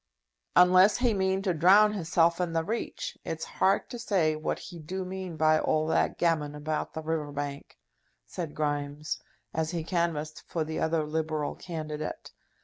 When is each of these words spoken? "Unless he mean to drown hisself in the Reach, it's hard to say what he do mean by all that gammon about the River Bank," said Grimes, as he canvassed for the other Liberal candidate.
"Unless 0.55 0.97
he 0.97 1.13
mean 1.13 1.43
to 1.43 1.53
drown 1.53 1.93
hisself 1.93 2.41
in 2.41 2.53
the 2.53 2.63
Reach, 2.63 3.19
it's 3.23 3.45
hard 3.45 3.87
to 3.91 3.99
say 3.99 4.35
what 4.35 4.57
he 4.57 4.79
do 4.79 5.05
mean 5.05 5.37
by 5.37 5.59
all 5.59 5.85
that 5.89 6.17
gammon 6.17 6.55
about 6.55 6.95
the 6.95 7.03
River 7.03 7.31
Bank," 7.31 7.77
said 8.25 8.55
Grimes, 8.55 9.21
as 9.53 9.69
he 9.69 9.83
canvassed 9.83 10.41
for 10.47 10.63
the 10.63 10.79
other 10.79 11.05
Liberal 11.05 11.53
candidate. 11.53 12.31